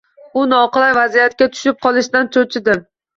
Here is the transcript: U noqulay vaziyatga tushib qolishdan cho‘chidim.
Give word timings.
U 0.43 0.45
noqulay 0.53 0.93
vaziyatga 0.99 1.47
tushib 1.57 1.77
qolishdan 1.87 2.31
cho‘chidim. 2.37 2.81